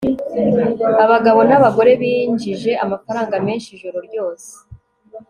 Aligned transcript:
abagabo 1.03 1.39
n'abagore 1.49 1.91
binjije 2.01 2.71
amafaranga 2.83 3.35
menshi 3.47 3.67
ijoro 3.75 3.97
ryose 4.07 4.49